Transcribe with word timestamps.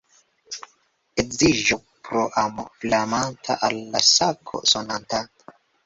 Edziĝo 1.23 1.79
pro 2.09 2.25
amo 2.47 2.67
flamanta 2.81 3.61
al 3.71 3.81
la 3.95 4.05
sako 4.11 4.67
sonanta. 4.77 5.27